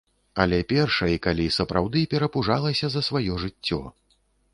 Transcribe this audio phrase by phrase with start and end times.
[0.43, 3.79] Але першай, калі сапраўды перапужалася за сваё жыццё.